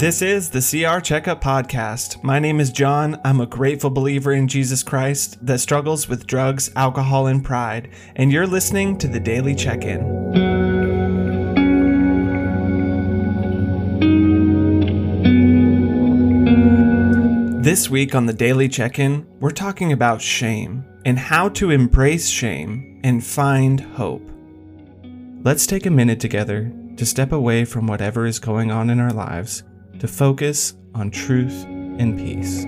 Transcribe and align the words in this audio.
This 0.00 0.22
is 0.22 0.48
the 0.48 0.60
CR 0.62 0.98
Checkup 1.00 1.42
Podcast. 1.42 2.24
My 2.24 2.38
name 2.38 2.58
is 2.58 2.70
John. 2.70 3.20
I'm 3.22 3.38
a 3.38 3.44
grateful 3.44 3.90
believer 3.90 4.32
in 4.32 4.48
Jesus 4.48 4.82
Christ 4.82 5.36
that 5.44 5.58
struggles 5.58 6.08
with 6.08 6.26
drugs, 6.26 6.70
alcohol, 6.74 7.26
and 7.26 7.44
pride, 7.44 7.90
and 8.16 8.32
you're 8.32 8.46
listening 8.46 8.96
to 8.96 9.06
the 9.06 9.20
Daily 9.20 9.54
Check 9.54 9.84
In. 9.84 10.00
This 17.60 17.90
week 17.90 18.14
on 18.14 18.24
the 18.24 18.32
Daily 18.32 18.70
Check 18.70 18.98
In, 18.98 19.26
we're 19.38 19.50
talking 19.50 19.92
about 19.92 20.22
shame 20.22 20.82
and 21.04 21.18
how 21.18 21.50
to 21.50 21.70
embrace 21.70 22.26
shame 22.26 23.02
and 23.04 23.22
find 23.22 23.80
hope. 23.80 24.26
Let's 25.44 25.66
take 25.66 25.84
a 25.84 25.90
minute 25.90 26.20
together 26.20 26.72
to 26.96 27.04
step 27.04 27.32
away 27.32 27.66
from 27.66 27.86
whatever 27.86 28.24
is 28.24 28.38
going 28.38 28.70
on 28.70 28.88
in 28.88 28.98
our 28.98 29.12
lives 29.12 29.62
to 30.00 30.08
focus 30.08 30.74
on 30.94 31.10
truth 31.10 31.64
and 31.64 32.18
peace. 32.18 32.64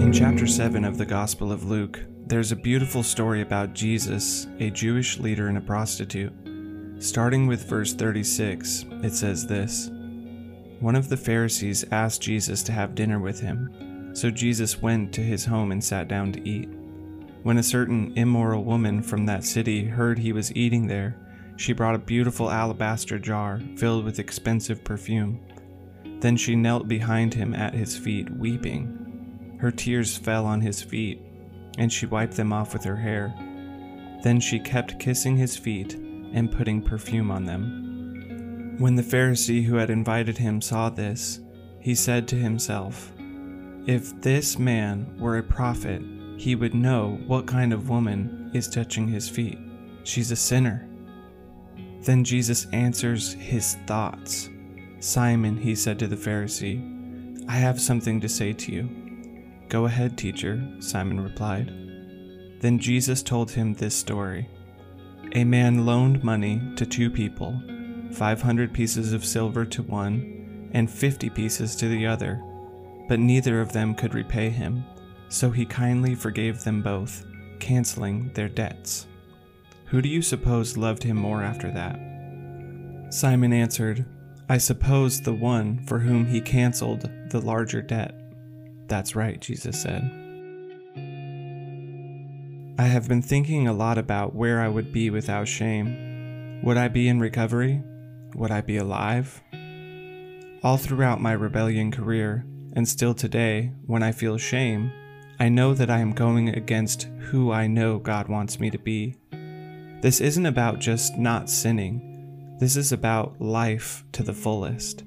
In 0.00 0.12
chapter 0.12 0.46
7 0.46 0.84
of 0.84 0.96
the 0.96 1.04
Gospel 1.04 1.50
of 1.50 1.64
Luke, 1.64 2.00
there's 2.26 2.52
a 2.52 2.56
beautiful 2.56 3.02
story 3.02 3.40
about 3.40 3.74
Jesus, 3.74 4.46
a 4.60 4.70
Jewish 4.70 5.18
leader 5.18 5.48
and 5.48 5.58
a 5.58 5.60
prostitute. 5.60 6.32
Starting 7.00 7.48
with 7.48 7.68
verse 7.68 7.92
36, 7.92 8.84
it 9.02 9.12
says 9.12 9.48
this 9.48 9.90
One 10.80 10.94
of 10.94 11.08
the 11.08 11.16
Pharisees 11.16 11.84
asked 11.90 12.20
Jesus 12.20 12.62
to 12.64 12.72
have 12.72 12.94
dinner 12.94 13.18
with 13.18 13.40
him, 13.40 14.10
so 14.14 14.30
Jesus 14.30 14.82
went 14.82 15.12
to 15.14 15.22
his 15.22 15.44
home 15.44 15.72
and 15.72 15.82
sat 15.82 16.06
down 16.06 16.32
to 16.32 16.48
eat. 16.48 16.68
When 17.42 17.58
a 17.58 17.62
certain 17.62 18.12
immoral 18.16 18.62
woman 18.62 19.02
from 19.02 19.24
that 19.26 19.44
city 19.44 19.84
heard 19.84 20.18
he 20.18 20.32
was 20.32 20.54
eating 20.54 20.86
there, 20.86 21.16
she 21.56 21.72
brought 21.72 21.94
a 21.94 21.98
beautiful 21.98 22.50
alabaster 22.50 23.18
jar 23.18 23.60
filled 23.76 24.04
with 24.04 24.18
expensive 24.18 24.84
perfume. 24.84 25.40
Then 26.20 26.36
she 26.36 26.56
knelt 26.56 26.88
behind 26.88 27.32
him 27.32 27.54
at 27.54 27.72
his 27.72 27.96
feet, 27.96 28.28
weeping. 28.30 29.56
Her 29.58 29.70
tears 29.70 30.16
fell 30.16 30.44
on 30.44 30.60
his 30.60 30.82
feet, 30.82 31.22
and 31.78 31.90
she 31.90 32.04
wiped 32.04 32.36
them 32.36 32.52
off 32.52 32.74
with 32.74 32.84
her 32.84 32.96
hair. 32.96 33.34
Then 34.22 34.40
she 34.40 34.58
kept 34.58 34.98
kissing 34.98 35.36
his 35.36 35.56
feet 35.56 35.94
and 35.94 36.52
putting 36.52 36.82
perfume 36.82 37.30
on 37.30 37.44
them. 37.44 37.95
When 38.78 38.94
the 38.94 39.02
Pharisee 39.02 39.64
who 39.64 39.76
had 39.76 39.88
invited 39.88 40.36
him 40.36 40.60
saw 40.60 40.90
this, 40.90 41.40
he 41.80 41.94
said 41.94 42.28
to 42.28 42.36
himself, 42.36 43.10
If 43.86 44.20
this 44.20 44.58
man 44.58 45.16
were 45.18 45.38
a 45.38 45.42
prophet, 45.42 46.02
he 46.36 46.54
would 46.54 46.74
know 46.74 47.18
what 47.26 47.46
kind 47.46 47.72
of 47.72 47.88
woman 47.88 48.50
is 48.52 48.68
touching 48.68 49.08
his 49.08 49.30
feet. 49.30 49.58
She's 50.04 50.30
a 50.30 50.36
sinner. 50.36 50.86
Then 52.02 52.22
Jesus 52.22 52.66
answers 52.72 53.32
his 53.32 53.76
thoughts. 53.86 54.50
Simon, 55.00 55.56
he 55.56 55.74
said 55.74 55.98
to 56.00 56.06
the 56.06 56.16
Pharisee, 56.16 57.44
I 57.48 57.56
have 57.56 57.80
something 57.80 58.20
to 58.20 58.28
say 58.28 58.52
to 58.52 58.72
you. 58.72 58.90
Go 59.70 59.86
ahead, 59.86 60.18
teacher, 60.18 60.62
Simon 60.80 61.18
replied. 61.18 61.68
Then 62.60 62.78
Jesus 62.78 63.22
told 63.22 63.50
him 63.50 63.72
this 63.72 63.94
story. 63.94 64.48
A 65.32 65.44
man 65.44 65.86
loaned 65.86 66.22
money 66.22 66.60
to 66.76 66.84
two 66.84 67.10
people, 67.10 67.60
500 68.12 68.72
pieces 68.72 69.12
of 69.12 69.24
silver 69.24 69.64
to 69.64 69.82
one, 69.82 70.70
and 70.72 70.90
50 70.90 71.30
pieces 71.30 71.76
to 71.76 71.88
the 71.88 72.06
other, 72.06 72.42
but 73.08 73.20
neither 73.20 73.60
of 73.60 73.72
them 73.72 73.94
could 73.94 74.14
repay 74.14 74.50
him, 74.50 74.84
so 75.28 75.50
he 75.50 75.64
kindly 75.64 76.14
forgave 76.14 76.64
them 76.64 76.82
both, 76.82 77.24
canceling 77.60 78.30
their 78.34 78.48
debts. 78.48 79.06
Who 79.86 80.02
do 80.02 80.08
you 80.08 80.22
suppose 80.22 80.76
loved 80.76 81.02
him 81.02 81.16
more 81.16 81.42
after 81.42 81.70
that? 81.70 82.00
Simon 83.10 83.52
answered, 83.52 84.04
I 84.48 84.58
suppose 84.58 85.20
the 85.20 85.32
one 85.32 85.84
for 85.86 85.98
whom 85.98 86.26
he 86.26 86.40
canceled 86.40 87.10
the 87.30 87.40
larger 87.40 87.82
debt. 87.82 88.14
That's 88.88 89.16
right, 89.16 89.40
Jesus 89.40 89.80
said. 89.80 90.02
I 92.78 92.84
have 92.84 93.08
been 93.08 93.22
thinking 93.22 93.66
a 93.66 93.72
lot 93.72 93.96
about 93.96 94.34
where 94.34 94.60
I 94.60 94.68
would 94.68 94.92
be 94.92 95.10
without 95.10 95.48
shame. 95.48 96.60
Would 96.62 96.76
I 96.76 96.88
be 96.88 97.08
in 97.08 97.18
recovery? 97.18 97.82
Would 98.36 98.50
I 98.50 98.60
be 98.60 98.76
alive? 98.76 99.42
All 100.62 100.76
throughout 100.76 101.22
my 101.22 101.32
rebellion 101.32 101.90
career, 101.90 102.44
and 102.74 102.86
still 102.86 103.14
today, 103.14 103.72
when 103.86 104.02
I 104.02 104.12
feel 104.12 104.36
shame, 104.36 104.92
I 105.40 105.48
know 105.48 105.72
that 105.72 105.88
I 105.88 106.00
am 106.00 106.12
going 106.12 106.50
against 106.50 107.04
who 107.30 107.50
I 107.50 107.66
know 107.66 107.98
God 107.98 108.28
wants 108.28 108.60
me 108.60 108.70
to 108.70 108.78
be. 108.78 109.16
This 110.02 110.20
isn't 110.20 110.44
about 110.44 110.80
just 110.80 111.16
not 111.16 111.48
sinning, 111.48 112.56
this 112.60 112.76
is 112.76 112.92
about 112.92 113.40
life 113.40 114.04
to 114.12 114.22
the 114.22 114.34
fullest. 114.34 115.02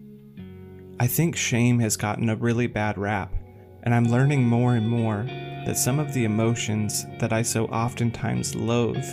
I 1.00 1.06
think 1.06 1.36
shame 1.36 1.78
has 1.82 1.98
gotten 1.98 2.30
a 2.30 2.36
really 2.36 2.66
bad 2.66 2.98
rap, 2.98 3.32
and 3.84 3.94
I'm 3.94 4.06
learning 4.06 4.42
more 4.42 4.74
and 4.74 4.90
more 4.90 5.24
that 5.68 5.78
some 5.78 6.00
of 6.00 6.16
the 6.16 6.24
emotions 6.24 7.06
that 7.20 7.32
I 7.32 7.44
so 7.44 7.66
oftentimes 7.66 8.56
loathe 8.56 9.06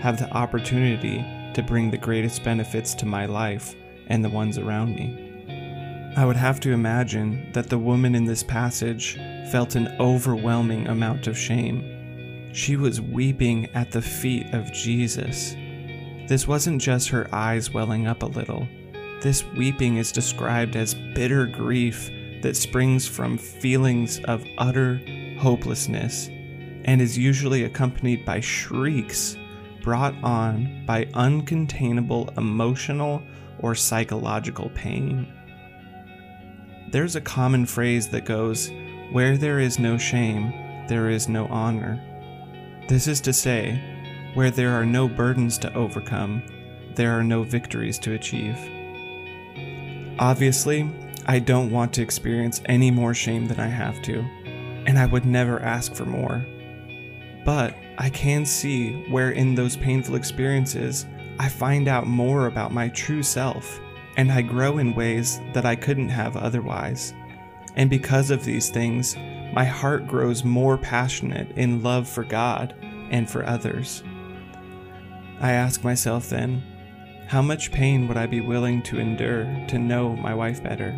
have 0.00 0.18
the 0.18 0.28
opportunity 0.32 1.24
to 1.54 1.62
bring 1.62 1.90
the 1.90 1.98
greatest 1.98 2.42
benefits 2.42 2.94
to 2.94 3.06
my 3.06 3.26
life 3.26 3.74
and 4.06 4.24
the 4.24 4.28
ones 4.28 4.58
around 4.58 4.94
me. 4.94 6.12
I 6.16 6.24
would 6.24 6.36
have 6.36 6.60
to 6.60 6.72
imagine 6.72 7.50
that 7.52 7.68
the 7.68 7.78
woman 7.78 8.14
in 8.14 8.24
this 8.24 8.42
passage 8.42 9.14
felt 9.50 9.76
an 9.76 9.94
overwhelming 10.00 10.88
amount 10.88 11.26
of 11.26 11.38
shame. 11.38 12.50
She 12.52 12.76
was 12.76 13.00
weeping 13.00 13.66
at 13.74 13.92
the 13.92 14.02
feet 14.02 14.52
of 14.52 14.72
Jesus. 14.72 15.54
This 16.28 16.48
wasn't 16.48 16.82
just 16.82 17.08
her 17.08 17.28
eyes 17.32 17.72
welling 17.72 18.06
up 18.06 18.22
a 18.22 18.26
little. 18.26 18.66
This 19.20 19.44
weeping 19.56 19.98
is 19.98 20.12
described 20.12 20.76
as 20.76 20.94
bitter 20.94 21.46
grief 21.46 22.10
that 22.42 22.56
springs 22.56 23.06
from 23.06 23.38
feelings 23.38 24.18
of 24.24 24.44
utter 24.58 25.00
hopelessness 25.38 26.28
and 26.84 27.00
is 27.00 27.16
usually 27.16 27.64
accompanied 27.64 28.24
by 28.24 28.40
shrieks 28.40 29.36
brought 29.82 30.14
on 30.22 30.84
by 30.86 31.04
uncontainable 31.06 32.36
emotional 32.36 33.22
or 33.58 33.74
psychological 33.74 34.70
pain. 34.70 35.26
There's 36.90 37.16
a 37.16 37.20
common 37.20 37.66
phrase 37.66 38.08
that 38.08 38.24
goes, 38.24 38.70
Where 39.12 39.36
there 39.36 39.60
is 39.60 39.78
no 39.78 39.96
shame, 39.98 40.52
there 40.88 41.08
is 41.08 41.28
no 41.28 41.46
honor. 41.46 42.00
This 42.88 43.06
is 43.06 43.20
to 43.22 43.32
say, 43.32 43.80
where 44.34 44.50
there 44.50 44.72
are 44.72 44.86
no 44.86 45.08
burdens 45.08 45.58
to 45.58 45.74
overcome, 45.74 46.42
there 46.94 47.12
are 47.12 47.22
no 47.22 47.42
victories 47.42 47.98
to 48.00 48.14
achieve. 48.14 48.58
Obviously, 50.18 50.90
I 51.26 51.38
don't 51.38 51.70
want 51.70 51.92
to 51.94 52.02
experience 52.02 52.60
any 52.66 52.90
more 52.90 53.14
shame 53.14 53.46
than 53.46 53.60
I 53.60 53.68
have 53.68 54.02
to, 54.02 54.18
and 54.86 54.98
I 54.98 55.06
would 55.06 55.24
never 55.24 55.60
ask 55.60 55.94
for 55.94 56.04
more. 56.04 56.44
But 57.50 57.74
I 57.98 58.10
can 58.10 58.46
see 58.46 58.92
where 59.10 59.32
in 59.32 59.56
those 59.56 59.76
painful 59.76 60.14
experiences 60.14 61.06
I 61.40 61.48
find 61.48 61.88
out 61.88 62.06
more 62.06 62.46
about 62.46 62.72
my 62.72 62.90
true 62.90 63.24
self 63.24 63.80
and 64.16 64.30
I 64.30 64.40
grow 64.40 64.78
in 64.78 64.94
ways 64.94 65.40
that 65.52 65.66
I 65.66 65.74
couldn't 65.74 66.10
have 66.10 66.36
otherwise. 66.36 67.12
And 67.74 67.90
because 67.90 68.30
of 68.30 68.44
these 68.44 68.70
things, 68.70 69.16
my 69.52 69.64
heart 69.64 70.06
grows 70.06 70.44
more 70.44 70.78
passionate 70.78 71.50
in 71.56 71.82
love 71.82 72.08
for 72.08 72.22
God 72.22 72.72
and 73.10 73.28
for 73.28 73.44
others. 73.44 74.04
I 75.40 75.50
ask 75.50 75.82
myself 75.82 76.30
then, 76.30 76.62
how 77.26 77.42
much 77.42 77.72
pain 77.72 78.06
would 78.06 78.16
I 78.16 78.26
be 78.26 78.40
willing 78.40 78.80
to 78.84 79.00
endure 79.00 79.42
to 79.66 79.76
know 79.76 80.14
my 80.14 80.34
wife 80.34 80.62
better? 80.62 80.92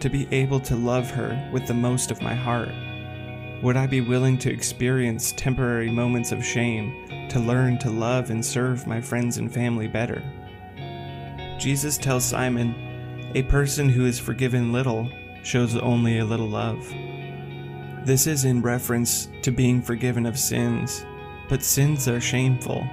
To 0.00 0.08
be 0.08 0.26
able 0.32 0.58
to 0.58 0.74
love 0.74 1.08
her 1.12 1.48
with 1.52 1.68
the 1.68 1.74
most 1.74 2.10
of 2.10 2.22
my 2.22 2.34
heart? 2.34 2.74
Would 3.62 3.76
I 3.76 3.86
be 3.86 4.02
willing 4.02 4.36
to 4.38 4.52
experience 4.52 5.32
temporary 5.32 5.90
moments 5.90 6.30
of 6.30 6.44
shame 6.44 7.28
to 7.30 7.40
learn 7.40 7.78
to 7.78 7.90
love 7.90 8.30
and 8.30 8.44
serve 8.44 8.86
my 8.86 9.00
friends 9.00 9.38
and 9.38 9.52
family 9.52 9.88
better? 9.88 10.22
Jesus 11.58 11.96
tells 11.96 12.24
Simon, 12.24 12.74
A 13.34 13.42
person 13.44 13.88
who 13.88 14.04
is 14.04 14.18
forgiven 14.18 14.72
little 14.72 15.08
shows 15.42 15.74
only 15.74 16.18
a 16.18 16.24
little 16.24 16.48
love. 16.48 16.86
This 18.04 18.26
is 18.26 18.44
in 18.44 18.60
reference 18.60 19.28
to 19.40 19.50
being 19.50 19.80
forgiven 19.80 20.26
of 20.26 20.38
sins, 20.38 21.06
but 21.48 21.62
sins 21.62 22.08
are 22.08 22.20
shameful, 22.20 22.86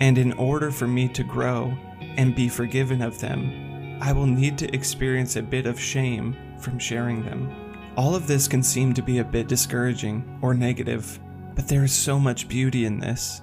and 0.00 0.18
in 0.18 0.32
order 0.32 0.72
for 0.72 0.88
me 0.88 1.06
to 1.08 1.22
grow 1.22 1.72
and 2.16 2.34
be 2.34 2.48
forgiven 2.48 3.00
of 3.00 3.20
them, 3.20 3.98
I 4.02 4.12
will 4.12 4.26
need 4.26 4.58
to 4.58 4.74
experience 4.74 5.36
a 5.36 5.42
bit 5.42 5.66
of 5.66 5.78
shame 5.78 6.36
from 6.58 6.80
sharing 6.80 7.22
them. 7.24 7.69
All 7.96 8.14
of 8.14 8.26
this 8.26 8.46
can 8.46 8.62
seem 8.62 8.94
to 8.94 9.02
be 9.02 9.18
a 9.18 9.24
bit 9.24 9.48
discouraging 9.48 10.38
or 10.42 10.54
negative, 10.54 11.18
but 11.54 11.68
there 11.68 11.84
is 11.84 11.92
so 11.92 12.18
much 12.18 12.48
beauty 12.48 12.84
in 12.84 12.98
this. 12.98 13.42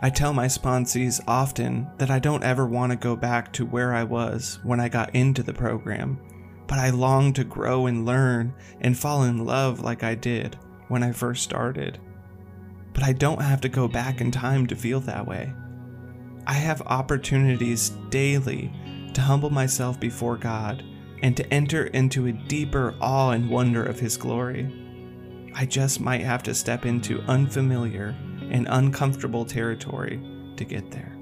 I 0.00 0.08
tell 0.08 0.32
my 0.32 0.46
sponsees 0.46 1.20
often 1.26 1.90
that 1.98 2.10
I 2.10 2.20
don't 2.20 2.44
ever 2.44 2.66
want 2.66 2.92
to 2.92 2.96
go 2.96 3.16
back 3.16 3.52
to 3.54 3.66
where 3.66 3.92
I 3.92 4.04
was 4.04 4.58
when 4.62 4.80
I 4.80 4.88
got 4.88 5.14
into 5.14 5.42
the 5.42 5.52
program, 5.52 6.18
but 6.66 6.78
I 6.78 6.90
long 6.90 7.32
to 7.34 7.44
grow 7.44 7.86
and 7.86 8.06
learn 8.06 8.54
and 8.80 8.96
fall 8.96 9.24
in 9.24 9.44
love 9.44 9.80
like 9.80 10.02
I 10.02 10.14
did 10.14 10.56
when 10.88 11.02
I 11.02 11.12
first 11.12 11.42
started. 11.42 11.98
But 12.94 13.02
I 13.02 13.12
don't 13.12 13.42
have 13.42 13.60
to 13.62 13.68
go 13.68 13.88
back 13.88 14.20
in 14.20 14.30
time 14.30 14.66
to 14.68 14.76
feel 14.76 15.00
that 15.00 15.26
way. 15.26 15.52
I 16.46 16.54
have 16.54 16.80
opportunities 16.82 17.90
daily 18.08 18.72
to 19.12 19.20
humble 19.20 19.50
myself 19.50 20.00
before 20.00 20.36
God 20.36 20.82
and 21.22 21.36
to 21.36 21.52
enter 21.52 21.86
into 21.86 22.26
a 22.26 22.32
deeper 22.32 22.94
awe 23.00 23.30
and 23.30 23.50
wonder 23.50 23.84
of 23.84 24.00
His 24.00 24.16
glory. 24.16 24.70
I 25.54 25.66
just 25.66 26.00
might 26.00 26.22
have 26.22 26.42
to 26.44 26.54
step 26.54 26.86
into 26.86 27.20
unfamiliar 27.22 28.14
and 28.50 28.66
uncomfortable 28.70 29.44
territory 29.44 30.20
to 30.56 30.64
get 30.64 30.90
there. 30.90 31.16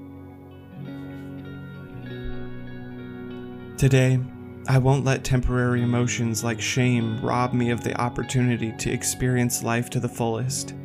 Today, 3.77 4.19
I 4.67 4.77
won't 4.77 5.05
let 5.05 5.23
temporary 5.23 5.81
emotions 5.81 6.43
like 6.43 6.61
shame 6.61 7.19
rob 7.21 7.53
me 7.53 7.71
of 7.71 7.83
the 7.83 7.99
opportunity 7.99 8.71
to 8.73 8.91
experience 8.91 9.63
life 9.63 9.89
to 9.91 9.99
the 9.99 10.09
fullest. 10.09 10.75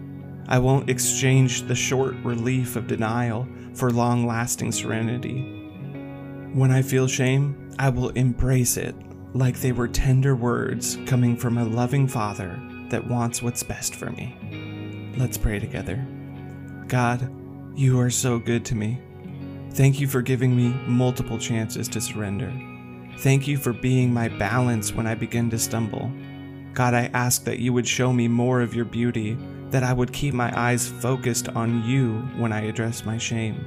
I 0.46 0.58
won't 0.58 0.88
exchange 0.88 1.62
the 1.62 1.74
short 1.74 2.14
relief 2.22 2.76
of 2.76 2.86
denial 2.86 3.48
for 3.74 3.90
long 3.90 4.26
lasting 4.26 4.72
serenity. 4.72 5.42
When 6.52 6.70
I 6.70 6.82
feel 6.82 7.06
shame, 7.06 7.63
I 7.78 7.88
will 7.88 8.10
embrace 8.10 8.76
it 8.76 8.94
like 9.34 9.60
they 9.60 9.72
were 9.72 9.88
tender 9.88 10.36
words 10.36 10.98
coming 11.06 11.36
from 11.36 11.58
a 11.58 11.64
loving 11.64 12.06
Father 12.06 12.60
that 12.90 13.06
wants 13.06 13.42
what's 13.42 13.62
best 13.62 13.94
for 13.94 14.10
me. 14.10 15.12
Let's 15.16 15.36
pray 15.36 15.58
together. 15.58 16.06
God, 16.86 17.28
you 17.76 17.98
are 17.98 18.10
so 18.10 18.38
good 18.38 18.64
to 18.66 18.74
me. 18.74 19.00
Thank 19.72 19.98
you 19.98 20.06
for 20.06 20.22
giving 20.22 20.56
me 20.56 20.68
multiple 20.86 21.38
chances 21.38 21.88
to 21.88 22.00
surrender. 22.00 22.52
Thank 23.18 23.48
you 23.48 23.56
for 23.56 23.72
being 23.72 24.12
my 24.12 24.28
balance 24.28 24.92
when 24.92 25.06
I 25.06 25.14
begin 25.14 25.50
to 25.50 25.58
stumble. 25.58 26.12
God, 26.72 26.94
I 26.94 27.10
ask 27.14 27.44
that 27.44 27.58
you 27.58 27.72
would 27.72 27.86
show 27.86 28.12
me 28.12 28.28
more 28.28 28.60
of 28.60 28.74
your 28.74 28.84
beauty, 28.84 29.36
that 29.70 29.82
I 29.82 29.92
would 29.92 30.12
keep 30.12 30.34
my 30.34 30.52
eyes 30.56 30.88
focused 30.88 31.48
on 31.48 31.84
you 31.84 32.18
when 32.36 32.52
I 32.52 32.62
address 32.62 33.04
my 33.04 33.18
shame. 33.18 33.64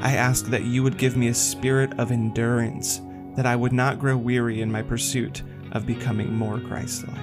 I 0.00 0.16
ask 0.16 0.46
that 0.46 0.64
you 0.64 0.82
would 0.82 0.98
give 0.98 1.16
me 1.16 1.28
a 1.28 1.34
spirit 1.34 1.98
of 1.98 2.10
endurance, 2.10 3.00
that 3.36 3.46
I 3.46 3.56
would 3.56 3.72
not 3.72 3.98
grow 3.98 4.16
weary 4.16 4.60
in 4.60 4.70
my 4.70 4.82
pursuit 4.82 5.42
of 5.72 5.86
becoming 5.86 6.34
more 6.34 6.60
Christ 6.60 7.06
like. 7.08 7.18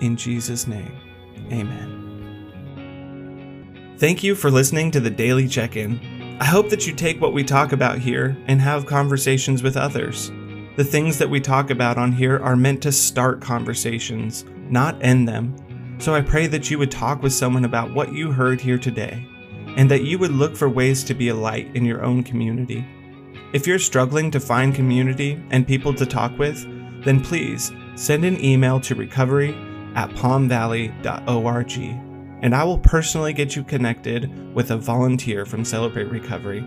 In 0.00 0.16
Jesus' 0.16 0.66
name, 0.66 0.92
amen. 1.52 2.06
Thank 3.98 4.22
you 4.22 4.34
for 4.34 4.50
listening 4.50 4.90
to 4.92 5.00
the 5.00 5.10
Daily 5.10 5.48
Check 5.48 5.76
In. 5.76 6.38
I 6.40 6.44
hope 6.44 6.70
that 6.70 6.86
you 6.86 6.94
take 6.94 7.20
what 7.20 7.32
we 7.32 7.42
talk 7.42 7.72
about 7.72 7.98
here 7.98 8.36
and 8.46 8.60
have 8.60 8.86
conversations 8.86 9.62
with 9.62 9.76
others. 9.76 10.30
The 10.76 10.84
things 10.84 11.18
that 11.18 11.28
we 11.28 11.40
talk 11.40 11.70
about 11.70 11.98
on 11.98 12.12
here 12.12 12.38
are 12.38 12.54
meant 12.54 12.80
to 12.82 12.92
start 12.92 13.40
conversations, 13.40 14.44
not 14.70 15.02
end 15.02 15.26
them. 15.28 15.56
So 15.98 16.14
I 16.14 16.20
pray 16.20 16.46
that 16.46 16.70
you 16.70 16.78
would 16.78 16.92
talk 16.92 17.24
with 17.24 17.32
someone 17.32 17.64
about 17.64 17.92
what 17.92 18.12
you 18.12 18.30
heard 18.30 18.60
here 18.60 18.78
today, 18.78 19.26
and 19.76 19.90
that 19.90 20.04
you 20.04 20.16
would 20.20 20.30
look 20.30 20.56
for 20.56 20.68
ways 20.68 21.02
to 21.04 21.14
be 21.14 21.30
a 21.30 21.34
light 21.34 21.74
in 21.74 21.84
your 21.84 22.04
own 22.04 22.22
community. 22.22 22.86
If 23.52 23.66
you're 23.66 23.78
struggling 23.78 24.30
to 24.32 24.40
find 24.40 24.74
community 24.74 25.42
and 25.50 25.66
people 25.66 25.94
to 25.94 26.06
talk 26.06 26.38
with, 26.38 26.62
then 27.04 27.20
please 27.20 27.72
send 27.94 28.24
an 28.24 28.42
email 28.44 28.80
to 28.80 28.94
recovery 28.94 29.50
at 29.94 30.10
palmvalley.org, 30.10 31.78
and 32.42 32.54
I 32.54 32.64
will 32.64 32.78
personally 32.78 33.32
get 33.32 33.56
you 33.56 33.64
connected 33.64 34.54
with 34.54 34.70
a 34.70 34.76
volunteer 34.76 35.46
from 35.46 35.64
Celebrate 35.64 36.10
Recovery, 36.10 36.60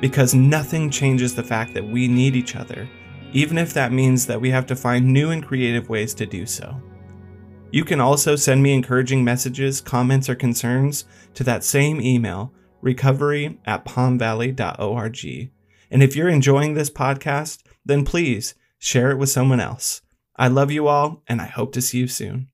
because 0.00 0.34
nothing 0.34 0.90
changes 0.90 1.34
the 1.34 1.42
fact 1.42 1.72
that 1.74 1.86
we 1.86 2.08
need 2.08 2.36
each 2.36 2.56
other 2.56 2.88
even 3.34 3.58
if 3.58 3.74
that 3.74 3.92
means 3.92 4.26
that 4.26 4.40
we 4.40 4.50
have 4.50 4.64
to 4.64 4.76
find 4.76 5.12
new 5.12 5.30
and 5.30 5.44
creative 5.44 5.88
ways 5.90 6.14
to 6.14 6.24
do 6.24 6.46
so. 6.46 6.80
You 7.72 7.84
can 7.84 8.00
also 8.00 8.36
send 8.36 8.62
me 8.62 8.72
encouraging 8.72 9.24
messages, 9.24 9.80
comments, 9.80 10.28
or 10.28 10.36
concerns 10.36 11.04
to 11.34 11.42
that 11.42 11.64
same 11.64 12.00
email, 12.00 12.54
recovery 12.80 13.58
at 13.66 13.84
palmvalley.org. 13.84 15.50
And 15.94 16.02
if 16.02 16.16
you're 16.16 16.28
enjoying 16.28 16.74
this 16.74 16.90
podcast, 16.90 17.62
then 17.84 18.04
please 18.04 18.56
share 18.80 19.12
it 19.12 19.16
with 19.16 19.28
someone 19.28 19.60
else. 19.60 20.02
I 20.34 20.48
love 20.48 20.72
you 20.72 20.88
all, 20.88 21.22
and 21.28 21.40
I 21.40 21.46
hope 21.46 21.72
to 21.74 21.80
see 21.80 21.98
you 21.98 22.08
soon. 22.08 22.48